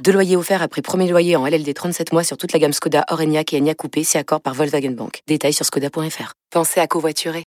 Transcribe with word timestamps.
Deux 0.00 0.12
loyers 0.12 0.36
offerts 0.36 0.62
après 0.62 0.82
premier 0.82 1.08
loyer 1.08 1.36
en 1.36 1.46
LLD 1.46 1.72
37 1.72 2.12
mois 2.12 2.24
sur 2.24 2.36
toute 2.36 2.52
la 2.52 2.58
gamme 2.58 2.72
Skoda, 2.72 3.04
Orenia 3.10 3.42
et 3.52 3.58
Enya 3.58 3.74
Coupé, 3.74 4.02
si 4.02 4.18
accord 4.18 4.40
par 4.40 4.54
Volkswagen 4.54 4.90
Bank. 4.90 5.20
Détails 5.28 5.52
sur 5.52 5.64
skoda.fr. 5.64 6.32
Pensez 6.50 6.80
à 6.80 6.86
covoiturer. 6.86 7.44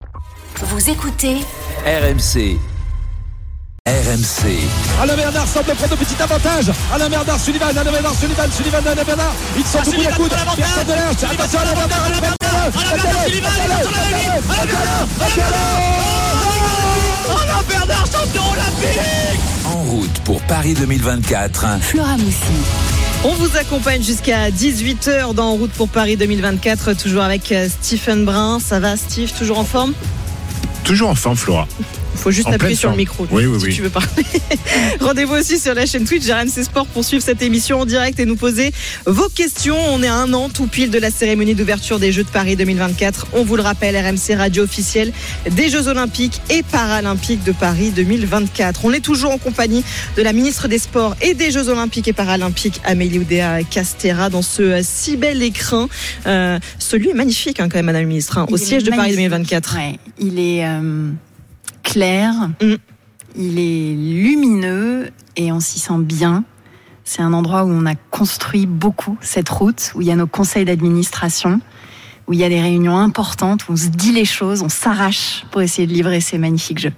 Vous 0.57 0.89
écoutez 0.89 1.37
RMC. 1.85 2.57
RMC. 3.87 4.59
Alain 5.01 5.15
Bernard 5.15 5.47
semble 5.47 5.73
prendre 5.73 5.93
un 5.93 5.97
petit 5.97 6.21
avantage. 6.21 6.71
Alain 6.93 7.09
Bernard, 7.09 7.39
Sullivan, 7.39 7.69
Alain 7.77 7.91
Bernard, 7.91 8.13
Sullivan, 8.13 8.51
Sullivan, 8.51 8.87
Alain 8.87 9.03
Bernard. 9.03 9.33
Ils 9.57 9.65
sont 9.65 9.79
beaucoup 9.79 10.03
la 10.03 10.11
coude. 10.11 10.31
Personne 10.57 10.87
de 10.87 10.93
l'air. 10.93 11.09
Attention, 11.09 11.59
Alain 11.59 11.73
Bernard, 11.73 12.05
Alain 12.05 12.19
Bernard. 12.19 12.37
Alain 17.41 17.63
Bernard, 17.67 18.05
champion 18.05 18.43
olympique 18.51 19.60
route 19.91 20.19
pour 20.23 20.41
Paris 20.43 20.73
2024. 20.73 21.81
Flora 21.81 22.15
Moussi. 22.15 22.35
On 23.25 23.33
vous 23.33 23.57
accompagne 23.57 24.01
jusqu'à 24.01 24.49
18h 24.49 25.33
dans 25.33 25.49
En 25.49 25.55
route 25.55 25.71
pour 25.71 25.89
Paris 25.89 26.15
2024, 26.15 26.93
toujours 26.93 27.23
avec 27.23 27.51
euh, 27.51 27.67
Stephen 27.67 28.23
Brun. 28.23 28.59
Ça 28.61 28.79
va 28.79 28.95
Steve, 28.95 29.33
toujours 29.37 29.59
en 29.59 29.65
forme? 29.65 29.93
Toujours 30.85 31.09
en 31.09 31.15
forme, 31.15 31.35
Flora. 31.35 31.67
Il 32.13 32.19
faut 32.19 32.31
juste 32.31 32.47
En 32.47 32.51
appuyer 32.51 32.75
sur 32.75 32.91
le 32.91 32.97
micro 32.97 33.25
Oui, 33.31 33.45
oui, 33.45 33.59
si 33.59 33.65
oui. 33.67 33.73
tu 33.73 33.81
veux 33.81 33.89
parler. 33.89 34.07
Rendez-vous 34.99 35.35
aussi 35.35 35.57
sur 35.57 35.73
la 35.73 35.85
chaîne 35.85 36.05
Twitch 36.05 36.27
RMC 36.29 36.63
Sport 36.63 36.85
pour 36.87 37.03
suivre 37.03 37.23
cette 37.23 37.41
émission 37.41 37.79
en 37.79 37.85
direct 37.85 38.19
et 38.19 38.25
nous 38.25 38.35
poser 38.35 38.71
vos 39.05 39.29
questions. 39.29 39.77
On 39.89 40.03
est 40.03 40.07
à 40.07 40.15
un 40.15 40.31
an 40.33 40.49
tout 40.49 40.67
pile 40.67 40.91
de 40.91 40.99
la 40.99 41.09
cérémonie 41.09 41.55
d'ouverture 41.55 41.99
des 41.99 42.11
Jeux 42.11 42.23
de 42.23 42.29
Paris 42.29 42.55
2024. 42.55 43.27
On 43.33 43.43
vous 43.43 43.55
le 43.55 43.61
rappelle, 43.63 43.95
RMC 43.97 44.35
radio 44.37 44.63
officielle 44.63 45.11
des 45.49 45.69
Jeux 45.69 45.87
Olympiques 45.87 46.41
et 46.49 46.63
Paralympiques 46.63 47.43
de 47.43 47.51
Paris 47.53 47.91
2024. 47.91 48.85
On 48.85 48.93
est 48.93 48.99
toujours 48.99 49.31
en 49.31 49.37
compagnie 49.37 49.83
de 50.17 50.21
la 50.21 50.33
ministre 50.33 50.67
des 50.67 50.79
Sports 50.79 51.15
et 51.21 51.33
des 51.33 51.51
Jeux 51.51 51.69
Olympiques 51.69 52.07
et 52.07 52.13
Paralympiques, 52.13 52.81
Amélie 52.83 53.19
Oudéa 53.19 53.63
Castera, 53.63 54.29
dans 54.29 54.41
ce 54.41 54.61
euh, 54.61 54.81
si 54.83 55.17
bel 55.17 55.41
écrin. 55.41 55.87
Euh, 56.27 56.59
celui 56.77 57.09
est 57.09 57.13
magnifique 57.13 57.59
hein, 57.59 57.67
quand 57.69 57.77
même, 57.77 57.85
Madame 57.85 58.01
la 58.03 58.07
ministre, 58.07 58.37
hein, 58.37 58.45
au 58.49 58.57
siège 58.57 58.83
de 58.83 58.89
Paris 58.89 59.15
magnifique. 59.15 59.29
2024. 59.29 59.75
Ouais, 59.75 59.99
il 60.19 60.39
est 60.39 60.65
euh, 60.65 61.09
clair, 61.91 62.33
Mm. 62.61 62.75
il 63.35 63.59
est 63.59 63.95
lumineux 63.95 65.09
et 65.35 65.51
on 65.51 65.59
s'y 65.59 65.79
sent 65.79 65.99
bien. 65.99 66.43
C'est 67.03 67.21
un 67.21 67.33
endroit 67.33 67.63
où 67.65 67.69
on 67.69 67.85
a 67.85 67.95
construit 67.95 68.65
beaucoup 68.65 69.17
cette 69.21 69.49
route, 69.49 69.91
où 69.95 70.01
il 70.01 70.07
y 70.07 70.11
a 70.11 70.15
nos 70.15 70.27
conseils 70.27 70.65
d'administration, 70.65 71.59
où 72.31 72.33
il 72.33 72.39
y 72.39 72.45
a 72.45 72.49
des 72.49 72.61
réunions 72.61 72.97
importantes, 72.97 73.67
où 73.67 73.73
on 73.73 73.75
se 73.75 73.89
dit 73.89 74.13
les 74.13 74.23
choses, 74.23 74.61
on 74.61 74.69
s'arrache 74.69 75.43
pour 75.51 75.61
essayer 75.61 75.85
de 75.85 75.91
livrer 75.91 76.21
ces 76.21 76.37
magnifiques 76.37 76.79
jeux. 76.79 76.93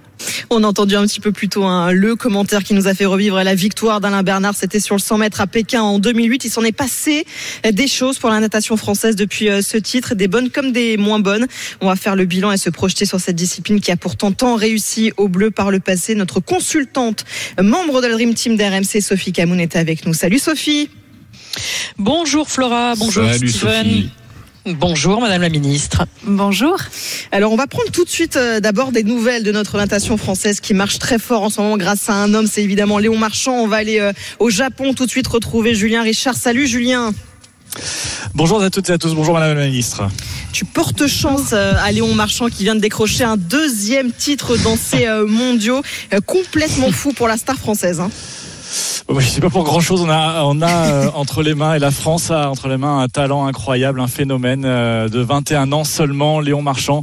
On 0.48 0.62
a 0.62 0.66
entendu 0.68 0.94
un 0.94 1.04
petit 1.08 1.18
peu 1.18 1.32
plus 1.32 1.48
tôt 1.48 1.64
hein, 1.64 1.90
le 1.90 2.14
commentaire 2.14 2.62
qui 2.62 2.72
nous 2.72 2.86
a 2.86 2.94
fait 2.94 3.04
revivre 3.04 3.42
la 3.42 3.56
victoire 3.56 4.00
d'Alain 4.00 4.22
Bernard. 4.22 4.54
C'était 4.54 4.78
sur 4.78 4.94
le 4.94 5.00
100 5.00 5.18
mètres 5.18 5.40
à 5.40 5.48
Pékin 5.48 5.82
en 5.82 5.98
2008. 5.98 6.44
Il 6.44 6.50
s'en 6.50 6.62
est 6.62 6.70
passé 6.70 7.26
des 7.68 7.88
choses 7.88 8.20
pour 8.20 8.30
la 8.30 8.38
natation 8.38 8.76
française 8.76 9.16
depuis 9.16 9.48
euh, 9.48 9.60
ce 9.60 9.76
titre, 9.76 10.14
des 10.14 10.28
bonnes 10.28 10.50
comme 10.50 10.70
des 10.70 10.96
moins 10.96 11.18
bonnes. 11.18 11.48
On 11.80 11.88
va 11.88 11.96
faire 11.96 12.14
le 12.14 12.26
bilan 12.26 12.52
et 12.52 12.56
se 12.56 12.70
projeter 12.70 13.04
sur 13.04 13.18
cette 13.18 13.34
discipline 13.34 13.80
qui 13.80 13.90
a 13.90 13.96
pourtant 13.96 14.30
tant 14.30 14.54
réussi 14.54 15.12
au 15.16 15.26
bleu 15.26 15.50
par 15.50 15.72
le 15.72 15.80
passé. 15.80 16.14
Notre 16.14 16.38
consultante, 16.38 17.24
membre 17.60 18.02
de 18.02 18.06
la 18.06 18.12
Dream 18.12 18.34
Team 18.34 18.54
d'RMC, 18.54 19.00
Sophie 19.00 19.32
Camoun, 19.32 19.58
est 19.58 19.74
avec 19.74 20.06
nous. 20.06 20.14
Salut 20.14 20.38
Sophie 20.38 20.90
Bonjour 21.98 22.48
Flora, 22.48 22.94
bonjour 22.96 23.24
Salut, 23.24 23.48
Steven. 23.48 23.84
Sophie. 23.84 24.10
Bonjour 24.66 25.20
Madame 25.20 25.42
la 25.42 25.50
Ministre. 25.50 26.06
Bonjour. 26.22 26.78
Alors 27.32 27.52
on 27.52 27.56
va 27.56 27.66
prendre 27.66 27.90
tout 27.90 28.04
de 28.04 28.08
suite 28.08 28.38
euh, 28.38 28.60
d'abord 28.60 28.92
des 28.92 29.02
nouvelles 29.02 29.42
de 29.42 29.52
notre 29.52 29.76
natation 29.76 30.16
française 30.16 30.60
qui 30.60 30.72
marche 30.72 30.98
très 30.98 31.18
fort 31.18 31.42
en 31.42 31.50
ce 31.50 31.60
moment 31.60 31.76
grâce 31.76 32.08
à 32.08 32.14
un 32.14 32.32
homme, 32.32 32.46
c'est 32.46 32.62
évidemment 32.62 32.98
Léon 32.98 33.18
Marchand. 33.18 33.52
On 33.52 33.68
va 33.68 33.76
aller 33.76 34.00
euh, 34.00 34.12
au 34.38 34.48
Japon 34.48 34.94
tout 34.94 35.04
de 35.04 35.10
suite 35.10 35.26
retrouver 35.26 35.74
Julien 35.74 36.02
Richard. 36.02 36.34
Salut 36.34 36.66
Julien. 36.66 37.12
Bonjour 38.34 38.62
à 38.62 38.70
toutes 38.70 38.88
et 38.88 38.94
à 38.94 38.98
tous, 38.98 39.14
bonjour 39.14 39.34
Madame 39.34 39.58
la 39.58 39.66
Ministre. 39.66 40.08
Tu 40.54 40.64
portes 40.64 41.06
chance 41.08 41.52
euh, 41.52 41.74
à 41.78 41.92
Léon 41.92 42.14
Marchand 42.14 42.48
qui 42.48 42.62
vient 42.62 42.74
de 42.74 42.80
décrocher 42.80 43.24
un 43.24 43.36
deuxième 43.36 44.12
titre 44.12 44.56
dans 44.56 44.78
ces 44.78 45.06
mondiaux. 45.26 45.82
Complètement 46.24 46.90
fou 46.90 47.12
pour 47.12 47.28
la 47.28 47.36
star 47.36 47.56
française. 47.56 48.00
hein. 48.00 48.10
Oui, 49.10 49.22
c'est 49.22 49.42
pas 49.42 49.50
pour 49.50 49.64
grand 49.64 49.80
chose. 49.80 50.00
On 50.00 50.08
a, 50.08 50.70
euh, 50.70 51.10
entre 51.14 51.42
les 51.42 51.54
mains 51.54 51.74
et 51.74 51.78
la 51.78 51.90
France 51.90 52.30
a 52.30 52.48
entre 52.48 52.68
les 52.68 52.78
mains 52.78 53.00
un 53.00 53.08
talent 53.08 53.46
incroyable, 53.46 54.00
un 54.00 54.06
phénomène 54.06 54.64
euh, 54.64 55.10
de 55.10 55.20
21 55.20 55.72
ans 55.72 55.84
seulement, 55.84 56.40
Léon 56.40 56.62
Marchand, 56.62 57.02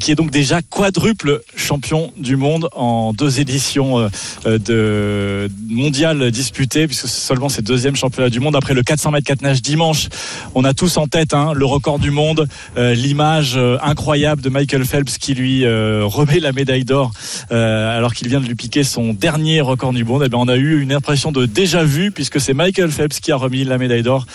qui 0.00 0.10
est 0.10 0.14
donc 0.14 0.30
déjà 0.30 0.62
quadruple 0.62 1.42
champion 1.54 2.12
du 2.16 2.36
monde 2.36 2.70
en 2.72 3.12
deux 3.12 3.40
éditions 3.40 3.98
euh, 4.46 4.58
de 4.58 5.50
mondiales 5.68 6.30
disputées, 6.30 6.86
puisque 6.86 7.08
c'est 7.08 7.26
seulement 7.26 7.50
ses 7.50 7.60
deuxième 7.60 7.94
championnat 7.94 8.30
du 8.30 8.40
monde 8.40 8.56
après 8.56 8.72
le 8.72 8.82
400 8.82 9.10
mètres 9.10 9.26
4 9.26 9.42
nage 9.42 9.60
dimanche. 9.60 10.08
On 10.54 10.64
a 10.64 10.72
tous 10.72 10.96
en 10.96 11.08
tête 11.08 11.34
hein, 11.34 11.52
le 11.54 11.66
record 11.66 11.98
du 11.98 12.10
monde, 12.10 12.48
l'image 12.76 13.58
incroyable 13.82 14.40
de 14.40 14.48
Michael 14.48 14.84
Phelps 14.84 15.18
qui 15.18 15.34
lui 15.34 15.66
remet 15.66 16.40
la 16.40 16.52
médaille 16.52 16.84
d'or 16.84 17.12
alors 17.50 18.14
qu'il 18.14 18.28
vient 18.28 18.40
de 18.40 18.46
lui 18.46 18.54
piquer 18.54 18.84
son 18.84 19.12
dernier 19.12 19.60
record 19.60 19.92
du 19.92 20.04
monde. 20.04 20.22
Et 20.24 20.28
ben 20.28 20.38
on 20.38 20.48
a 20.48 20.56
eu 20.56 20.80
une 20.80 20.92
impression 20.92 21.32
déjà 21.46 21.84
vu 21.84 22.10
puisque 22.10 22.40
c'est 22.40 22.54
Michael 22.54 22.90
Phelps 22.90 23.20
qui 23.20 23.32
a 23.32 23.36
remis 23.36 23.64
la 23.64 23.78
médaille 23.78 24.02
d'or 24.02 24.26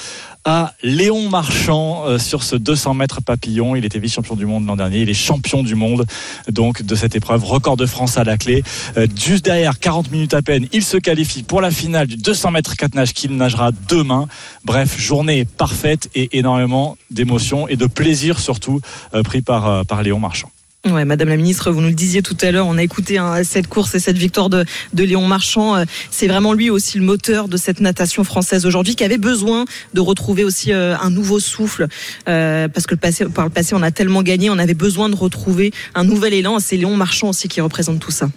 à 0.45 0.73
Léon 0.83 1.29
Marchand 1.29 2.05
euh, 2.05 2.17
sur 2.17 2.43
ce 2.43 2.55
200 2.55 2.93
mètres 2.93 3.21
papillon. 3.21 3.75
Il 3.75 3.85
était 3.85 3.99
vice-champion 3.99 4.35
du 4.35 4.45
monde 4.45 4.65
l'an 4.65 4.75
dernier. 4.75 5.01
Il 5.01 5.09
est 5.09 5.13
champion 5.13 5.63
du 5.63 5.75
monde 5.75 6.05
donc 6.49 6.81
de 6.81 6.95
cette 6.95 7.15
épreuve. 7.15 7.43
Record 7.43 7.77
de 7.77 7.85
France 7.85 8.17
à 8.17 8.23
la 8.23 8.37
clé. 8.37 8.63
Euh, 8.97 9.07
juste 9.15 9.45
derrière, 9.45 9.79
40 9.79 10.11
minutes 10.11 10.33
à 10.33 10.41
peine, 10.41 10.67
il 10.71 10.83
se 10.83 10.97
qualifie 10.97 11.43
pour 11.43 11.61
la 11.61 11.71
finale 11.71 12.07
du 12.07 12.15
200 12.15 12.51
mètres 12.51 12.75
4 12.75 12.95
nages 12.95 13.13
qu'il 13.13 13.35
nagera 13.35 13.71
demain. 13.89 14.27
Bref, 14.63 14.99
journée 14.99 15.45
parfaite 15.45 16.09
et 16.15 16.37
énormément 16.37 16.97
d'émotions 17.11 17.67
et 17.67 17.75
de 17.75 17.85
plaisir 17.85 18.39
surtout 18.39 18.79
euh, 19.13 19.23
pris 19.23 19.41
par 19.41 20.03
Léon 20.03 20.19
Marchand. 20.19 20.49
Ouais, 20.91 21.05
Madame 21.05 21.29
la 21.29 21.37
Ministre, 21.37 21.71
vous 21.71 21.81
nous 21.81 21.89
le 21.89 21.93
disiez 21.93 22.21
tout 22.21 22.37
à 22.41 22.51
l'heure, 22.51 22.65
on 22.65 22.77
a 22.77 22.83
écouté 22.83 23.17
hein, 23.17 23.43
cette 23.43 23.67
course 23.67 23.93
et 23.95 23.99
cette 23.99 24.17
victoire 24.17 24.49
de, 24.49 24.65
de 24.93 25.03
Léon 25.03 25.27
Marchand. 25.27 25.75
Euh, 25.75 25.85
C'est 26.09 26.27
vraiment 26.27 26.53
lui 26.53 26.69
aussi 26.69 26.97
le 26.97 27.03
moteur 27.03 27.47
de 27.47 27.57
cette 27.57 27.79
natation 27.79 28.23
française 28.23 28.65
aujourd'hui 28.65 28.95
qui 28.95 29.03
avait 29.03 29.17
besoin 29.17 29.65
de 29.93 30.01
retrouver 30.01 30.43
aussi 30.43 30.73
euh, 30.73 30.97
un 30.97 31.09
nouveau 31.09 31.39
souffle 31.39 31.87
euh, 32.27 32.67
parce 32.67 32.87
que 32.87 32.95
le 32.95 32.99
passé, 32.99 33.25
par 33.25 33.45
le 33.45 33.51
passé 33.51 33.75
on 33.75 33.81
a 33.83 33.91
tellement 33.91 34.23
gagné, 34.23 34.49
on 34.49 34.57
avait 34.57 34.73
besoin 34.73 35.09
de 35.09 35.15
retrouver 35.15 35.71
un 35.95 36.03
nouvel 36.03 36.33
élan. 36.33 36.59
C'est 36.59 36.77
Léon 36.77 36.95
Marchand 36.95 37.29
aussi 37.29 37.47
qui 37.47 37.61
représente 37.61 37.99
tout 37.99 38.11
ça. 38.11 38.29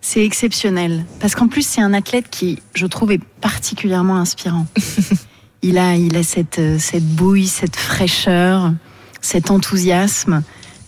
C'est 0.00 0.24
exceptionnel. 0.24 1.04
Parce 1.20 1.34
qu'en 1.36 1.46
plus, 1.46 1.64
c'est 1.64 1.80
un 1.80 1.94
athlète 1.94 2.26
qui, 2.30 2.58
je 2.74 2.86
trouve, 2.86 3.12
est 3.12 3.22
particulièrement 3.40 4.16
inspirant. 4.16 4.66
il 5.62 5.78
a, 5.78 5.94
il 5.94 6.16
a 6.16 6.24
cette, 6.24 6.60
cette 6.78 7.06
bouille, 7.06 7.46
cette 7.46 7.76
fraîcheur, 7.76 8.72
cet 9.20 9.50
enthousiasme, 9.52 10.42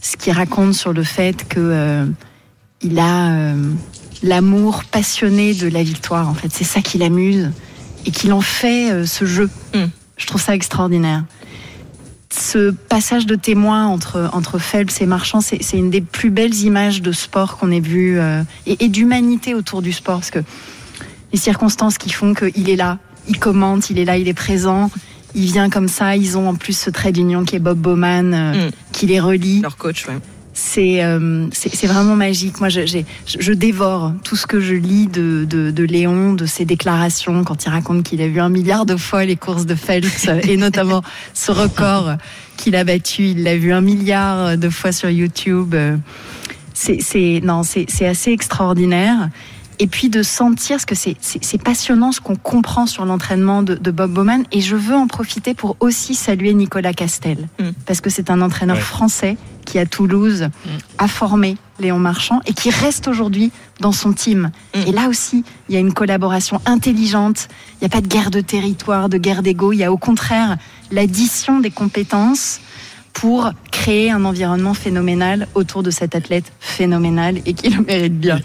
ce 0.05 0.19
qui 0.19 0.31
raconte 0.31 0.75
sur 0.75 0.93
le 0.93 1.03
fait 1.03 1.49
que 1.49 1.59
euh, 1.59 2.07
il 2.83 2.99
a 2.99 3.31
euh, 3.31 3.71
l'amour 4.23 4.85
passionné 4.85 5.55
de 5.55 5.67
la 5.67 5.83
victoire. 5.83 6.29
En 6.29 6.35
fait, 6.35 6.53
c'est 6.53 6.65
ça 6.65 6.83
qui 6.83 6.99
l'amuse 6.99 7.51
et 8.05 8.11
qu'il 8.11 8.35
en 8.35 8.43
fait 8.43 8.91
euh, 8.91 9.07
ce 9.07 9.25
jeu. 9.25 9.49
Mm. 9.75 9.85
Je 10.19 10.27
trouve 10.27 10.43
ça 10.43 10.55
extraordinaire. 10.55 11.25
Ce 12.31 12.71
passage 12.71 13.25
de 13.25 13.35
témoin 13.35 13.87
entre, 13.87 14.29
entre 14.35 14.59
Phelps 14.59 15.01
et 15.01 15.07
Marchand, 15.07 15.41
c'est 15.41 15.59
une 15.73 15.91
des 15.91 16.03
plus 16.03 16.31
belles 16.31 16.55
images 16.55 17.01
de 17.01 17.13
sport 17.13 17.57
qu'on 17.57 17.71
ait 17.71 17.81
vu 17.81 18.19
euh, 18.19 18.43
et, 18.67 18.85
et 18.85 18.89
d'humanité 18.89 19.55
autour 19.55 19.81
du 19.81 19.93
sport. 19.93 20.17
Parce 20.17 20.31
que 20.31 20.41
les 21.33 21.39
circonstances 21.39 21.97
qui 21.97 22.11
font 22.11 22.35
qu'il 22.35 22.69
est 22.69 22.77
là, 22.77 22.99
il 23.27 23.39
commente, 23.39 23.89
il 23.89 23.99
est 23.99 24.05
là, 24.05 24.19
il 24.19 24.29
est 24.29 24.35
présent, 24.35 24.91
il 25.35 25.47
vient 25.53 25.71
comme 25.71 25.89
ça. 25.89 26.17
Ils 26.17 26.37
ont 26.39 26.49
en 26.49 26.55
plus 26.55 26.77
ce 26.79 26.91
trait 26.91 27.13
d'union 27.13 27.45
qui 27.45 27.57
est 27.57 27.61
Bob 27.61 27.79
Bowman, 27.79 28.33
euh, 28.35 28.69
Mm. 28.69 28.71
qui 28.93 29.07
les 29.07 29.21
relie. 29.21 29.61
Leur 29.61 29.77
coach, 29.77 30.07
ouais. 30.07 30.15
C'est 30.57 31.03
euh, 31.03 31.49
c'est 31.53 31.87
vraiment 31.89 32.15
magique. 32.15 32.61
Moi, 32.61 32.69
je, 32.69 32.83
je, 33.27 33.53
dévore 33.53 34.13
tout 34.23 34.37
ce 34.37 34.47
que 34.47 34.61
je 34.61 34.75
lis 34.75 35.09
de, 35.09 35.45
de, 35.51 35.73
de 35.73 35.83
Léon, 35.83 36.33
de 36.35 36.47
ses 36.47 36.65
déclarations, 36.65 37.43
quand 37.43 37.65
il 37.65 37.71
raconte 37.71 38.05
qu'il 38.05 38.23
a 38.23 38.29
vu 38.29 38.39
un 38.39 38.49
milliard 38.51 38.87
de 38.87 38.95
fois 38.95 39.25
les 39.25 39.35
courses 39.35 39.67
de 39.67 39.75
Phelps, 39.75 40.29
et 40.49 40.57
notamment 40.57 41.03
ce 41.33 41.51
record 41.51 42.13
qu'il 42.57 42.77
a 42.77 42.85
battu. 42.85 43.25
Il 43.31 43.43
l'a 43.43 43.57
vu 43.57 43.73
un 43.73 43.81
milliard 43.81 44.57
de 44.57 44.69
fois 44.71 44.93
sur 44.93 45.11
YouTube. 45.11 45.75
C'est 46.73 47.01
c'est- 47.01 47.41
non, 47.43 47.65
c'est 47.65 47.87
c'est 47.89 48.07
assez 48.07 48.31
extraordinaire. 48.31 49.31
Et 49.79 49.87
puis 49.87 50.09
de 50.09 50.23
sentir 50.23 50.81
ce 50.81 50.87
que 50.87 50.95
c'est, 50.95 51.17
c'est 51.21 51.43
c'est 51.43 51.63
passionnant 51.63 52.13
ce 52.13 52.21
qu'on 52.21 52.37
comprend 52.37 52.87
sur 52.87 53.05
l'entraînement 53.05 53.63
de, 53.63 53.75
de 53.75 53.91
Bob 53.91 54.13
Bowman. 54.13 54.45
Et 54.53 54.61
je 54.61 54.77
veux 54.77 54.95
en 54.95 55.07
profiter 55.07 55.55
pour 55.55 55.77
aussi 55.81 56.15
saluer 56.15 56.55
Nicolas 56.55 56.93
Castel, 56.93 57.49
Mm. 57.59 57.71
parce 57.87 58.01
que 58.01 58.11
c'est 58.11 58.31
un 58.31 58.41
entraîneur 58.41 58.77
Ouais. 58.77 58.83
français 58.83 59.37
qui 59.65 59.79
à 59.79 59.87
Toulouse 59.87 60.49
a 60.99 61.09
formé 61.09 61.57
Léon 61.81 61.99
Marchand 61.99 62.41
et 62.47 62.53
qui 62.53 62.69
reste 62.71 63.09
aujourd'hui 63.09 63.51
dans 63.81 63.93
son 63.93 64.13
team. 64.13 64.51
Et 64.87 64.93
là 64.93 65.09
aussi, 65.09 65.43
il 65.69 65.75
y 65.75 65.79
a 65.79 65.81
une 65.81 65.95
collaboration 65.95 66.61
intelligente. 66.67 67.49
Il 67.75 67.85
n'y 67.85 67.87
a 67.87 67.89
pas 67.89 68.03
de 68.03 68.07
guerre 68.07 68.31
de 68.31 68.41
territoire, 68.43 69.09
de 69.09 69.17
guerre 69.17 69.43
d'ego. 69.43 69.73
Il 69.73 69.79
y 69.79 69.85
a 69.85 69.91
au 69.91 69.97
contraire 69.97 70.59
l'addition 70.93 71.61
des 71.61 71.71
compétences 71.71 72.61
pour 73.15 73.53
créer 73.71 74.11
un 74.11 74.25
environnement 74.25 74.75
phénoménal 74.75 75.49
autour 75.55 75.83
de 75.83 75.91
cet 75.91 76.15
athlète 76.15 76.53
phénoménal 76.61 77.39
et 77.47 77.55
qui 77.55 77.71
le 77.71 77.83
mérite 77.83 78.19
bien. 78.19 78.41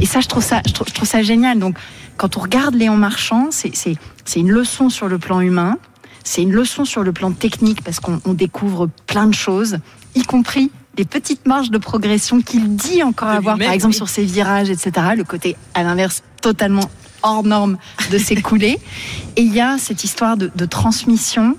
Et 0.00 0.06
ça, 0.06 0.20
je 0.20 0.28
trouve 0.28 0.44
ça, 0.44 0.62
je 0.66 0.72
trouve, 0.72 0.86
je 0.86 0.94
trouve 0.94 1.08
ça 1.08 1.22
génial. 1.22 1.58
Donc, 1.58 1.76
quand 2.16 2.36
on 2.36 2.40
regarde 2.40 2.74
Léon 2.74 2.96
Marchand, 2.96 3.48
c'est 3.50 3.96
une 4.36 4.50
leçon 4.50 4.90
sur 4.90 5.08
le 5.08 5.18
plan 5.18 5.40
humain, 5.40 5.78
c'est 6.24 6.42
une 6.42 6.52
leçon 6.52 6.84
sur 6.84 7.02
le 7.02 7.12
plan 7.12 7.32
technique 7.32 7.82
parce 7.82 7.98
qu'on 7.98 8.20
on 8.24 8.34
découvre 8.34 8.88
plein 9.06 9.26
de 9.26 9.34
choses, 9.34 9.78
y 10.14 10.22
compris 10.22 10.70
les 10.98 11.04
petites 11.04 11.46
marges 11.46 11.70
de 11.70 11.78
progression 11.78 12.42
qu'il 12.42 12.76
dit 12.76 13.02
encore 13.02 13.30
avoir, 13.30 13.58
par 13.58 13.72
exemple 13.72 13.94
oui. 13.94 13.96
sur 13.96 14.08
ses 14.08 14.24
virages, 14.24 14.68
etc. 14.70 14.92
Le 15.16 15.24
côté, 15.24 15.56
à 15.74 15.82
l'inverse, 15.82 16.22
totalement 16.42 16.90
hors 17.22 17.42
norme 17.42 17.78
de 18.10 18.18
ses 18.18 18.40
coulées. 18.42 18.78
Et 19.36 19.42
il 19.42 19.54
y 19.54 19.60
a 19.60 19.78
cette 19.78 20.04
histoire 20.04 20.36
de, 20.36 20.50
de 20.54 20.64
transmission. 20.66 21.56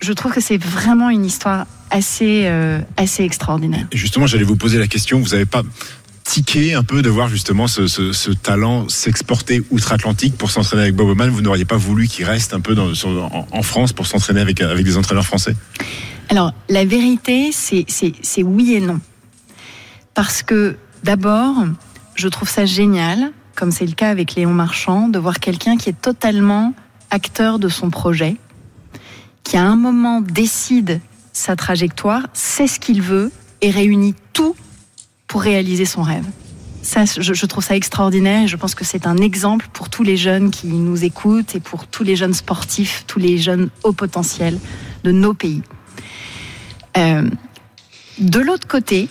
Je 0.00 0.12
trouve 0.12 0.32
que 0.32 0.40
c'est 0.40 0.56
vraiment 0.56 1.10
une 1.10 1.24
histoire 1.24 1.66
assez, 1.90 2.44
euh, 2.46 2.80
assez 2.96 3.24
extraordinaire. 3.24 3.86
Et 3.92 3.96
justement, 3.96 4.26
j'allais 4.26 4.44
vous 4.44 4.56
poser 4.56 4.78
la 4.78 4.86
question, 4.86 5.18
vous 5.20 5.30
n'avez 5.30 5.46
pas 5.46 5.62
tiqué 6.24 6.74
un 6.74 6.84
peu 6.84 7.02
de 7.02 7.08
voir 7.10 7.28
justement 7.28 7.66
ce, 7.66 7.88
ce- 7.88 8.12
ce 8.12 8.30
talent 8.30 8.88
s'exporter 8.88 9.62
outre-Atlantique 9.70 10.36
pour 10.36 10.50
s'entraîner 10.52 10.82
avec 10.82 10.94
Bob 10.94 11.08
Oman? 11.08 11.28
Vous 11.30 11.40
n'auriez 11.42 11.64
pas 11.64 11.76
voulu 11.76 12.06
qu'il 12.06 12.24
reste 12.24 12.54
un 12.54 12.60
peu 12.60 12.74
dans- 12.76 12.94
sur- 12.94 13.08
en, 13.34 13.48
en 13.50 13.62
France 13.62 13.92
pour 13.92 14.06
s'entraîner 14.06 14.40
avec, 14.40 14.60
avec 14.60 14.84
des 14.84 14.96
entraîneurs 14.96 15.26
français? 15.26 15.56
Alors, 16.28 16.52
la 16.68 16.84
vérité, 16.84 17.50
c'est 17.52 18.42
oui 18.44 18.74
et 18.74 18.80
non. 18.80 19.00
Parce 20.14 20.42
que, 20.42 20.76
d'abord, 21.02 21.54
je 22.14 22.28
trouve 22.28 22.48
ça 22.48 22.64
génial, 22.66 23.32
comme 23.56 23.72
c'est 23.72 23.86
le 23.86 23.92
cas 23.94 24.10
avec 24.10 24.34
Léon 24.36 24.52
Marchand, 24.52 25.08
de 25.08 25.18
voir 25.18 25.40
quelqu'un 25.40 25.76
qui 25.76 25.88
est 25.88 26.00
totalement 26.00 26.74
acteur 27.10 27.58
de 27.58 27.68
son 27.68 27.90
projet, 27.90 28.36
qui 29.44 29.56
à 29.56 29.64
un 29.64 29.76
moment 29.76 30.20
décide 30.20 31.00
sa 31.32 31.56
trajectoire, 31.56 32.28
sait 32.32 32.66
ce 32.66 32.80
qu'il 32.80 33.02
veut 33.02 33.30
et 33.60 33.70
réunit 33.70 34.14
tout 34.32 34.54
pour 35.26 35.42
réaliser 35.42 35.84
son 35.84 36.02
rêve. 36.02 36.24
Ça, 36.82 37.04
je, 37.04 37.46
trouve 37.46 37.62
ça 37.62 37.76
extraordinaire 37.76 38.44
et 38.44 38.48
je 38.48 38.56
pense 38.56 38.74
que 38.74 38.84
c'est 38.84 39.06
un 39.06 39.18
exemple 39.18 39.68
pour 39.72 39.90
tous 39.90 40.02
les 40.02 40.16
jeunes 40.16 40.50
qui 40.50 40.68
nous 40.68 41.04
écoutent 41.04 41.54
et 41.54 41.60
pour 41.60 41.86
tous 41.86 42.04
les 42.04 42.16
jeunes 42.16 42.32
sportifs, 42.32 43.04
tous 43.06 43.18
les 43.18 43.36
jeunes 43.36 43.68
au 43.82 43.92
potentiel 43.92 44.58
de 45.04 45.12
nos 45.12 45.34
pays. 45.34 45.62
Euh, 46.96 47.28
de 48.18 48.40
l'autre 48.40 48.66
côté, 48.66 49.08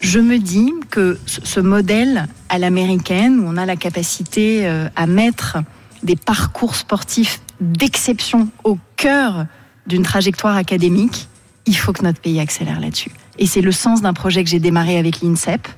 je 0.00 0.20
me 0.20 0.38
dis 0.38 0.72
que 0.90 1.18
ce 1.26 1.40
ce 1.42 1.60
modèle 1.60 2.28
à 2.48 2.58
l'américaine, 2.58 3.40
où 3.40 3.44
on 3.46 3.56
a 3.56 3.64
la 3.64 3.76
capacité 3.76 4.66
euh, 4.66 4.88
à 4.94 5.06
mettre 5.06 5.58
des 6.02 6.16
parcours 6.16 6.76
sportifs 6.76 7.40
d'exception 7.60 8.48
au 8.64 8.78
cœur 8.96 9.46
d'une 9.86 10.02
trajectoire 10.02 10.56
académique, 10.56 11.28
il 11.66 11.76
faut 11.76 11.92
que 11.92 12.02
notre 12.02 12.20
pays 12.20 12.40
accélère 12.40 12.80
là-dessus. 12.80 13.10
Et 13.38 13.46
c'est 13.46 13.60
le 13.60 13.72
sens 13.72 14.02
d'un 14.02 14.12
projet 14.12 14.44
que 14.44 14.50
j'ai 14.50 14.60
démarré 14.60 14.98
avec 14.98 15.20
l'INSEP, 15.20 15.68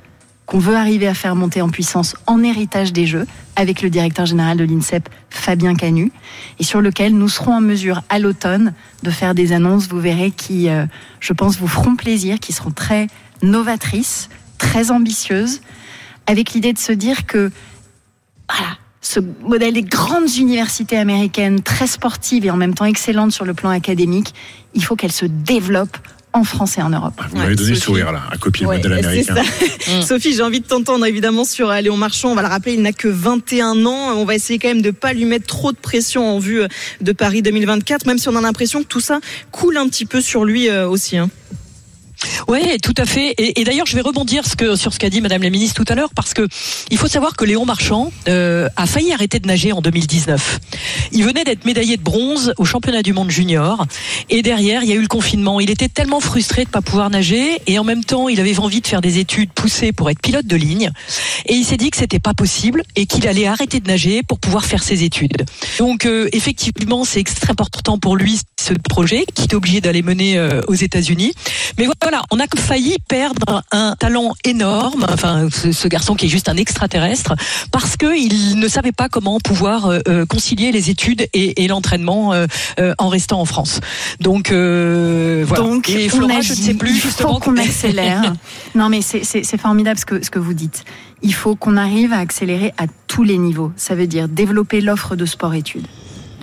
qu'on 0.46 0.58
veut 0.58 0.76
arriver 0.76 1.08
à 1.08 1.14
faire 1.14 1.34
monter 1.34 1.60
en 1.60 1.68
puissance 1.68 2.14
en 2.26 2.42
héritage 2.42 2.92
des 2.92 3.06
Jeux, 3.06 3.26
avec 3.56 3.82
le 3.82 3.90
directeur 3.90 4.26
général 4.26 4.56
de 4.56 4.64
l'INSEP, 4.64 5.08
Fabien 5.28 5.74
Canu, 5.74 6.12
et 6.60 6.64
sur 6.64 6.80
lequel 6.80 7.14
nous 7.14 7.28
serons 7.28 7.54
en 7.54 7.60
mesure 7.60 8.02
à 8.08 8.18
l'automne 8.18 8.72
de 9.02 9.10
faire 9.10 9.34
des 9.34 9.52
annonces, 9.52 9.88
vous 9.88 10.00
verrez, 10.00 10.30
qui, 10.30 10.68
euh, 10.68 10.86
je 11.20 11.32
pense, 11.32 11.58
vous 11.58 11.68
feront 11.68 11.96
plaisir, 11.96 12.38
qui 12.38 12.52
seront 12.52 12.70
très 12.70 13.08
novatrices, 13.42 14.28
très 14.58 14.90
ambitieuses, 14.90 15.60
avec 16.26 16.52
l'idée 16.52 16.72
de 16.72 16.78
se 16.78 16.92
dire 16.92 17.26
que, 17.26 17.50
ce 19.06 19.20
modèle 19.20 19.74
des 19.74 19.82
grandes 19.82 20.34
universités 20.36 20.96
américaines, 20.98 21.62
très 21.62 21.86
sportives 21.86 22.44
et 22.44 22.50
en 22.50 22.56
même 22.56 22.74
temps 22.74 22.84
excellentes 22.86 23.32
sur 23.32 23.44
le 23.44 23.54
plan 23.54 23.70
académique, 23.70 24.34
il 24.74 24.82
faut 24.84 24.96
qu'elles 24.96 25.12
se 25.12 25.26
développent 25.26 25.96
en 26.32 26.44
France 26.44 26.76
et 26.76 26.82
en 26.82 26.90
Europe. 26.90 27.14
Vous 27.30 27.38
m'avez 27.38 27.54
donné 27.54 27.70
le 27.70 27.76
sourire 27.76 28.12
là, 28.12 28.20
à 28.30 28.36
copier 28.36 28.64
le 28.64 28.68
Ouais, 28.70 28.76
modèle 28.76 28.98
c'est 29.00 29.30
américain. 29.30 29.34
ça. 29.80 30.02
Sophie, 30.02 30.34
j'ai 30.34 30.42
envie 30.42 30.60
de 30.60 30.66
t'entendre 30.66 31.06
évidemment 31.06 31.44
sur 31.44 31.70
Léon 31.72 31.96
Marchand. 31.96 32.30
On 32.32 32.34
va 32.34 32.42
le 32.42 32.48
rappeler, 32.48 32.74
il 32.74 32.82
n'a 32.82 32.92
que 32.92 33.08
21 33.08 33.86
ans. 33.86 34.12
On 34.16 34.26
va 34.26 34.34
essayer 34.34 34.58
quand 34.58 34.68
même 34.68 34.82
de 34.82 34.90
pas 34.90 35.14
lui 35.14 35.24
mettre 35.24 35.46
trop 35.46 35.72
de 35.72 35.78
pression 35.78 36.28
en 36.28 36.38
vue 36.38 36.60
de 37.00 37.12
Paris 37.12 37.40
2024, 37.40 38.04
même 38.06 38.18
si 38.18 38.28
on 38.28 38.36
a 38.36 38.40
l'impression 38.42 38.82
que 38.82 38.88
tout 38.88 39.00
ça 39.00 39.20
coule 39.50 39.78
un 39.78 39.88
petit 39.88 40.04
peu 40.04 40.20
sur 40.20 40.44
lui 40.44 40.68
euh, 40.68 40.86
aussi. 40.88 41.16
hein. 41.16 41.30
Oui, 42.48 42.60
tout 42.82 42.94
à 42.96 43.06
fait. 43.06 43.34
Et, 43.38 43.64
d'ailleurs, 43.64 43.86
je 43.86 43.96
vais 43.96 44.02
rebondir 44.02 44.44
sur 44.46 44.92
ce 44.92 44.98
qu'a 44.98 45.10
dit 45.10 45.20
Madame 45.20 45.42
la 45.42 45.50
Ministre 45.50 45.82
tout 45.82 45.90
à 45.90 45.96
l'heure, 45.96 46.10
parce 46.14 46.34
que 46.34 46.46
il 46.90 46.98
faut 46.98 47.08
savoir 47.08 47.36
que 47.36 47.44
Léon 47.44 47.64
Marchand 47.64 48.12
euh, 48.28 48.68
a 48.76 48.86
failli 48.86 49.12
arrêter 49.12 49.40
de 49.40 49.46
nager 49.46 49.72
en 49.72 49.80
2019. 49.80 50.60
Il 51.12 51.24
venait 51.24 51.44
d'être 51.44 51.64
médaillé 51.64 51.96
de 51.96 52.02
bronze 52.02 52.52
au 52.58 52.64
championnat 52.64 53.02
du 53.02 53.12
monde 53.12 53.30
junior, 53.30 53.86
et 54.30 54.42
derrière, 54.42 54.82
il 54.82 54.88
y 54.88 54.92
a 54.92 54.96
eu 54.96 55.02
le 55.02 55.08
confinement. 55.08 55.60
Il 55.60 55.70
était 55.70 55.88
tellement 55.88 56.20
frustré 56.20 56.64
de 56.64 56.70
pas 56.70 56.82
pouvoir 56.82 57.10
nager, 57.10 57.60
et 57.66 57.78
en 57.78 57.84
même 57.84 58.04
temps, 58.04 58.28
il 58.28 58.40
avait 58.40 58.58
envie 58.58 58.80
de 58.80 58.86
faire 58.86 59.00
des 59.00 59.18
études 59.18 59.50
poussées 59.52 59.92
pour 59.92 60.10
être 60.10 60.20
pilote 60.20 60.46
de 60.46 60.56
ligne, 60.56 60.90
et 61.46 61.54
il 61.54 61.64
s'est 61.64 61.76
dit 61.76 61.90
que 61.90 61.96
c'était 61.96 62.20
pas 62.20 62.34
possible 62.34 62.82
et 62.94 63.06
qu'il 63.06 63.26
allait 63.26 63.46
arrêter 63.46 63.80
de 63.80 63.88
nager 63.88 64.22
pour 64.22 64.38
pouvoir 64.38 64.64
faire 64.64 64.82
ses 64.82 65.02
études. 65.02 65.44
Donc, 65.78 66.06
euh, 66.06 66.28
effectivement, 66.32 67.04
c'est 67.04 67.20
extrêmement 67.20 67.46
important 67.50 67.98
pour 67.98 68.16
lui 68.16 68.40
ce 68.60 68.74
projet, 68.74 69.24
qui 69.34 69.42
est 69.44 69.54
obligé 69.54 69.80
d'aller 69.80 70.02
mener 70.02 70.36
euh, 70.36 70.60
aux 70.66 70.74
États-Unis. 70.74 71.32
Mais 71.78 71.86
on 72.30 72.40
a 72.40 72.44
failli 72.58 72.96
perdre 73.08 73.62
un 73.72 73.94
talent 73.98 74.34
énorme, 74.44 75.06
enfin 75.10 75.48
ce, 75.52 75.72
ce 75.72 75.88
garçon 75.88 76.14
qui 76.14 76.26
est 76.26 76.28
juste 76.28 76.48
un 76.48 76.56
extraterrestre, 76.56 77.34
parce 77.70 77.96
que 77.96 78.16
il 78.16 78.58
ne 78.58 78.68
savait 78.68 78.92
pas 78.92 79.08
comment 79.08 79.38
pouvoir 79.40 79.86
euh, 79.86 79.98
euh, 80.08 80.26
concilier 80.26 80.72
les 80.72 80.90
études 80.90 81.26
et, 81.32 81.64
et 81.64 81.68
l'entraînement 81.68 82.32
euh, 82.32 82.46
euh, 82.80 82.94
en 82.98 83.08
restant 83.08 83.40
en 83.40 83.44
France. 83.44 83.80
Donc 84.20 84.50
voilà. 84.50 85.62
Donc, 85.62 85.88
et 85.88 86.08
Flora, 86.08 86.40
je 86.40 86.52
ne 86.52 86.58
sais 86.58 86.74
plus 86.74 86.90
il 86.90 87.00
justement 87.00 87.34
faut 87.34 87.40
qu'on 87.40 87.56
accélère. 87.56 88.34
non, 88.74 88.88
mais 88.88 89.02
c'est- 89.02 89.24
formidable 89.56 89.98
ce 89.98 90.04
que, 90.04 90.22
ce 90.24 90.30
que 90.30 90.38
vous 90.38 90.54
dites. 90.54 90.84
Il 91.22 91.32
faut 91.32 91.56
qu'on 91.56 91.76
arrive 91.76 92.12
à 92.12 92.18
accélérer 92.18 92.74
à 92.78 92.84
tous 93.06 93.22
les 93.22 93.38
niveaux. 93.38 93.72
Ça 93.76 93.94
veut 93.94 94.06
dire 94.06 94.28
développer 94.28 94.80
l'offre 94.80 95.16
de 95.16 95.24
sport-études. 95.24 95.86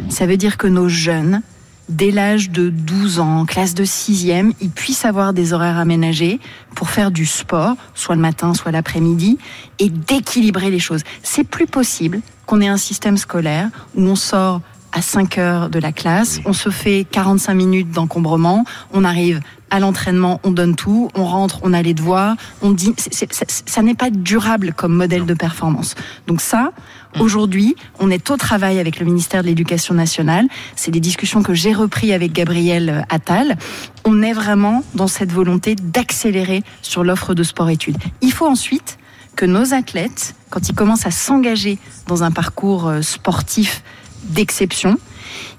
Ça 0.10 0.26
veut 0.26 0.38
dire 0.38 0.58
que 0.58 0.68
nos 0.68 0.90
jeunes, 0.90 1.42
dès 1.90 2.12
l'âge 2.12 2.50
de 2.50 2.70
12 2.70 3.20
ans, 3.20 3.46
classe 3.46 3.74
de 3.74 3.86
6e, 3.86 4.54
ils 4.62 4.70
puissent 4.70 5.06
avoir 5.06 5.34
des 5.34 5.54
horaires 5.54 5.78
aménagés 5.78 6.40
pour 6.76 6.90
faire 6.90 7.12
du 7.12 7.26
sport, 7.26 7.76
soit 7.94 8.16
le 8.16 8.22
matin, 8.22 8.54
soit 8.54 8.72
l'après-midi, 8.72 9.38
et 9.80 9.90
d'équilibrer 9.90 10.70
les 10.70 10.80
choses. 10.80 11.02
C'est 11.24 11.44
plus 11.44 11.68
possible 11.68 12.22
qu'on 12.46 12.62
ait 12.62 12.68
un 12.68 12.78
système 12.78 13.18
scolaire 13.18 13.70
où 13.96 14.02
on 14.02 14.16
sort 14.16 14.62
à 14.94 15.02
5 15.02 15.38
heures 15.38 15.70
de 15.70 15.80
la 15.80 15.92
classe, 15.92 16.40
on 16.46 16.54
se 16.54 16.70
fait 16.70 17.06
45 17.10 17.54
minutes 17.56 17.92
d'encombrement, 17.92 18.64
on 18.94 19.04
arrive 19.04 19.40
à 19.72 19.80
l'entraînement, 19.80 20.40
on 20.44 20.52
donne 20.52 20.76
tout, 20.76 21.10
on 21.16 21.26
rentre, 21.26 21.60
on 21.64 21.74
a 21.74 21.82
les 21.82 21.96
devoirs, 21.96 22.36
on 22.62 22.72
dit, 22.72 22.94
c'est- 22.98 23.28
ça 23.66 23.82
n'est 23.82 23.96
pas 23.96 24.12
durable 24.12 24.72
comme 24.76 24.94
modèle 24.94 25.26
de 25.26 25.34
performance. 25.34 25.96
Donc 26.28 26.42
ça, 26.42 26.72
aujourd'hui, 27.20 27.76
on 28.00 28.12
est 28.12 28.30
au 28.30 28.38
travail 28.38 28.78
avec 28.80 29.00
le 29.00 29.06
ministère 29.08 29.42
de 29.42 29.48
l'Éducation 29.48 29.96
nationale. 29.96 30.46
C'est 30.76 30.92
des 30.92 31.00
discussions 31.00 31.42
que 31.42 31.56
j'ai 31.56 31.74
repris 31.74 32.14
avec 32.14 32.34
Gabriel 32.34 33.04
Attal. 33.10 33.58
On 34.06 34.22
est 34.22 34.34
vraiment 34.34 34.84
dans 34.94 35.08
cette 35.08 35.32
volonté 35.32 35.74
d'accélérer 35.76 36.62
sur 36.84 37.04
l'offre 37.04 37.34
de 37.34 37.42
sport-études. 37.42 37.98
Il 38.22 38.32
faut 38.32 38.48
ensuite 38.48 39.00
que 39.36 39.46
nos 39.48 39.74
athlètes, 39.74 40.36
quand 40.52 40.70
ils 40.70 40.76
commencent 40.76 41.08
à 41.08 41.12
s'engager 41.12 41.80
dans 42.06 42.22
un 42.24 42.30
parcours 42.30 42.88
euh, 42.88 43.02
sportif 43.02 43.82
d'exception, 44.26 44.98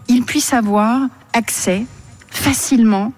ils 0.08 0.22
puissent 0.22 0.52
avoir 0.52 1.08
accès 1.32 1.84
facilement 2.30 3.12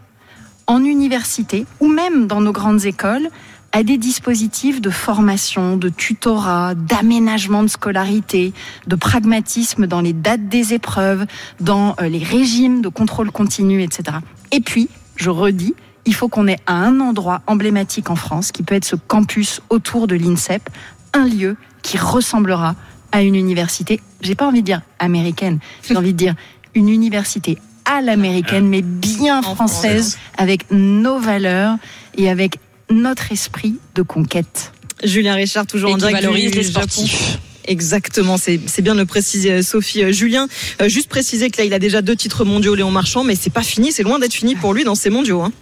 en 0.67 0.85
université 0.85 1.67
ou 1.81 1.89
même 1.89 2.27
dans 2.27 2.41
nos 2.41 2.53
grandes 2.53 2.85
écoles 2.85 3.29
à 3.73 3.83
des 3.83 3.99
dispositifs 3.99 4.81
de 4.81 4.91
formation, 4.91 5.77
de 5.77 5.89
tutorat, 5.89 6.75
d'aménagement 6.75 7.63
de 7.63 7.69
scolarité, 7.69 8.55
de 8.87 8.97
pragmatisme 8.97 9.87
dans 9.87 10.01
les 10.01 10.13
dates 10.15 10.49
des 10.49 10.73
épreuves, 10.73 11.27
dans 11.61 11.95
euh, 12.01 12.09
les 12.09 12.23
régimes 12.23 12.81
de 12.81 12.89
contrôle 12.89 13.31
continu, 13.31 13.83
etc. 13.83 14.19
Et 14.51 14.61
puis, 14.61 14.89
je 15.17 15.29
redis, 15.29 15.75
il 16.07 16.15
faut 16.15 16.29
qu'on 16.29 16.49
ait 16.49 16.61
un 16.67 17.01
endroit 17.01 17.43
emblématique 17.47 18.09
en 18.09 18.17
France, 18.17 18.51
qui 18.53 18.63
peut 18.63 18.75
être 18.75 18.85
ce 18.85 18.97
campus 18.97 19.61
autour 19.69 20.07
de 20.07 20.15
l'INSEP, 20.15 20.71
un 21.13 21.27
lieu 21.27 21.57
qui 21.83 21.99
ressemblera 21.99 22.77
à 23.13 23.23
une 23.23 23.35
université, 23.35 24.01
j'ai 24.21 24.35
pas 24.35 24.47
envie 24.47 24.61
de 24.61 24.67
dire 24.67 24.83
américaine, 24.99 25.59
j'ai 25.87 25.97
envie 25.97 26.13
de 26.13 26.19
dire 26.19 26.35
une 26.75 26.89
université 26.89 27.59
à 27.85 28.01
l'américaine, 28.03 28.67
mais 28.69 28.83
bien 28.83 29.43
française, 29.43 30.19
avec 30.37 30.71
nos 30.71 31.19
valeurs 31.19 31.77
et 32.19 32.29
avec 32.29 32.59
notre 32.91 33.33
esprit 33.33 33.77
de 33.95 34.03
conquête. 34.03 34.73
Julien 35.05 35.35
Richard, 35.35 35.67
toujours 35.67 35.91
Et 35.91 35.93
en 35.95 35.97
qui 35.97 36.07
direct 36.07 36.23
valorise 36.23 36.51
du 36.51 36.59
les 36.59 36.65
Japon. 36.65 36.81
sportifs. 36.89 37.39
Exactement, 37.69 38.37
c'est 38.37 38.61
c'est 38.67 38.83
bien 38.83 38.95
de 38.95 39.01
le 39.01 39.07
préciser, 39.07 39.51
euh, 39.51 39.63
Sophie. 39.63 40.05
Euh, 40.05 40.13
Julien, 40.13 40.47
euh, 40.81 40.89
juste 40.89 41.09
préciser 41.09 41.51
que 41.51 41.59
là, 41.59 41.65
il 41.65 41.75
a 41.75 41.81
déjà 41.81 42.01
deux 42.01 42.15
titres 42.15 42.45
mondiaux, 42.45 42.75
Léon 42.77 42.91
Marchand, 42.93 43.25
mais 43.25 43.35
c'est 43.35 43.51
pas 43.51 43.65
fini, 43.65 43.91
c'est 43.91 44.05
loin 44.05 44.19
d'être 44.21 44.35
fini 44.35 44.55
pour 44.55 44.73
lui 44.73 44.85
dans 44.85 44.95
ces 44.95 45.11
mondiaux. 45.11 45.43
hein. 45.43 45.53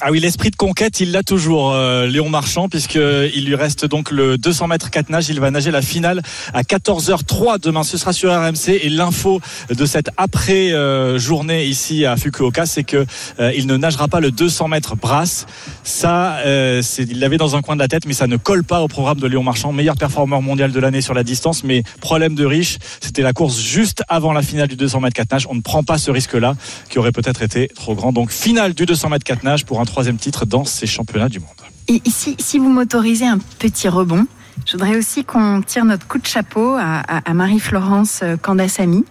Ah 0.00 0.10
oui, 0.10 0.20
l'esprit 0.20 0.50
de 0.50 0.56
conquête, 0.56 1.00
il 1.00 1.12
l'a 1.12 1.22
toujours, 1.22 1.72
euh, 1.72 2.06
Léon 2.06 2.30
Marchand, 2.30 2.68
puisqu'il 2.68 3.44
lui 3.44 3.54
reste 3.54 3.84
donc 3.84 4.10
le 4.10 4.38
200 4.38 4.68
mètres 4.68 4.90
4 4.90 5.10
nages. 5.10 5.28
Il 5.28 5.40
va 5.40 5.50
nager 5.50 5.70
la 5.70 5.82
finale 5.82 6.22
à 6.54 6.62
14h03 6.62 7.60
demain. 7.60 7.82
Ce 7.82 7.98
sera 7.98 8.12
sur 8.12 8.32
RMC. 8.32 8.78
Et 8.82 8.88
l'info 8.88 9.40
de 9.68 9.86
cette 9.86 10.10
après-journée 10.16 11.66
ici 11.66 12.06
à 12.06 12.16
Fukuoka, 12.16 12.64
c'est 12.64 12.84
que 12.84 13.04
euh, 13.38 13.52
il 13.54 13.66
ne 13.66 13.76
nagera 13.76 14.08
pas 14.08 14.20
le 14.20 14.30
200 14.30 14.68
mètres 14.68 14.96
brasse. 14.96 15.46
Ça, 15.84 16.38
euh, 16.38 16.82
il 16.98 17.18
l'avait 17.18 17.38
dans 17.38 17.56
un 17.56 17.62
coin 17.62 17.76
de 17.76 17.80
la 17.80 17.88
tête, 17.88 18.06
mais 18.06 18.14
ça 18.14 18.26
ne 18.26 18.36
colle 18.36 18.64
pas 18.64 18.80
au 18.80 18.88
programme 18.88 19.20
de 19.20 19.26
Léon 19.26 19.42
Marchand, 19.42 19.72
meilleur 19.72 19.96
performeur 19.96 20.40
mondial 20.40 20.72
de 20.72 20.80
l'année 20.80 21.02
sur 21.02 21.12
la 21.12 21.24
distance. 21.24 21.64
Mais 21.64 21.82
problème 22.00 22.34
de 22.34 22.46
riche, 22.46 22.78
c'était 23.00 23.22
la 23.22 23.34
course 23.34 23.60
juste 23.60 24.02
avant 24.08 24.32
la 24.32 24.42
finale 24.42 24.68
du 24.68 24.76
200 24.76 25.00
mètres 25.00 25.16
4 25.16 25.32
nages. 25.32 25.46
On 25.50 25.54
ne 25.54 25.60
prend 25.60 25.82
pas 25.82 25.98
ce 25.98 26.10
risque-là, 26.10 26.54
qui 26.88 26.98
aurait 26.98 27.12
peut-être 27.12 27.42
été 27.42 27.68
trop 27.68 27.94
grand. 27.94 28.12
Donc 28.12 28.30
finale 28.30 28.72
du 28.72 28.86
200 28.86 29.10
mètres 29.10 29.24
4 29.24 29.44
nages 29.44 29.49
pour 29.64 29.80
un 29.80 29.84
troisième 29.84 30.16
titre 30.16 30.46
dans 30.46 30.64
ces 30.64 30.86
championnats 30.86 31.28
du 31.28 31.40
monde. 31.40 31.48
Et 31.88 32.00
si, 32.06 32.36
si 32.38 32.58
vous 32.58 32.68
m'autorisez 32.70 33.26
un 33.26 33.38
petit 33.58 33.88
rebond, 33.88 34.26
je 34.66 34.72
voudrais 34.72 34.96
aussi 34.96 35.24
qu'on 35.24 35.62
tire 35.62 35.84
notre 35.84 36.06
coup 36.06 36.18
de 36.18 36.26
chapeau 36.26 36.74
à, 36.78 37.00
à- 37.00 37.30
à 37.30 37.34
Marie-Florence 37.34 38.20
euh, 38.22 38.36
Candassamy, 38.36 39.04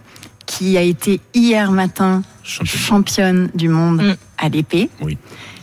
qui 0.46 0.78
a 0.78 0.82
été 0.82 1.20
hier 1.34 1.72
matin 1.72 2.24
championne 2.44 3.50
du 3.54 3.70
monde 3.70 4.02
Mm. 4.02 4.16
à 4.38 4.50
l'épée. 4.50 4.90
Oui. 5.02 5.18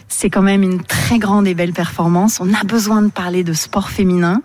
C'est 0.09 0.31
quand 0.31 0.43
même 0.43 0.63
une 0.63 0.83
très 0.83 1.19
grande 1.19 1.47
et 1.47 1.55
belle 1.55 1.73
performance. 1.73 2.39
On 2.41 2.53
a 2.55 2.63
besoin 2.65 3.03
de 3.03 3.09
parler 3.11 3.43
de 3.45 3.53
sport 3.53 3.91
féminin. 3.91 4.43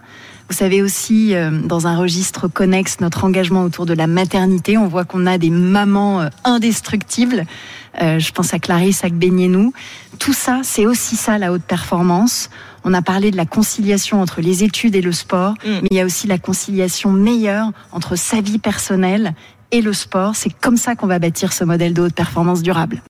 Vous 0.51 0.58
savez 0.58 0.81
aussi, 0.81 1.34
euh, 1.34 1.50
dans 1.50 1.88
un 1.88 1.96
registre 1.98 2.50
connexe, 2.50 3.00
notre 3.00 3.24
engagement 3.24 3.63
autour 3.63 3.86
de 3.86 3.93
la 3.93 4.05
maternité. 4.05 4.77
On 4.77 4.89
voit 4.89 5.05
qu'on 5.05 5.25
a 5.25 5.38
des 5.38 5.50
mamans 5.50 6.20
euh, 6.20 6.27
indestructibles. 6.43 7.46
Euh, 8.01 8.20
je 8.20 8.34
pense 8.34 8.53
à 8.53 8.60
Clarisse 8.60 9.05
Agbenienou. 9.05 9.72
Tout 10.20 10.34
ça, 10.34 10.60
c'est 10.62 10.86
aussi 10.86 11.15
ça 11.15 11.38
la 11.38 11.53
haute 11.53 11.63
performance. 11.63 12.50
On 12.84 12.93
a 12.93 13.01
parlé 13.01 13.31
de 13.31 13.38
la 13.38 13.46
conciliation 13.46 14.22
entre 14.22 14.41
les 14.41 14.65
études 14.65 14.93
et 14.96 15.01
le 15.01 15.13
sport, 15.13 15.53
Mm. 15.63 15.70
mais 15.84 15.88
il 15.91 15.96
y 15.96 16.01
a 16.01 16.05
aussi 16.05 16.27
la 16.27 16.38
conciliation 16.38 17.13
meilleure 17.13 17.72
entre 17.93 18.17
sa 18.17 18.41
vie 18.41 18.60
personnelle 18.60 19.34
et 19.72 19.81
le 19.81 19.93
sport. 19.93 20.36
C'est 20.36 20.51
comme 20.60 20.75
ça 20.75 20.96
qu'on 20.96 21.08
va 21.08 21.17
bâtir 21.20 21.53
ce 21.53 21.63
modèle 21.63 21.93
de 21.93 22.01
haute 22.01 22.13
performance 22.13 22.62
durable. 22.62 22.98